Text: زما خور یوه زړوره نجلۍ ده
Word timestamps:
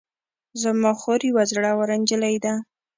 زما 0.61 0.91
خور 1.01 1.19
یوه 1.29 1.43
زړوره 1.51 1.95
نجلۍ 2.01 2.35
ده 2.43 2.53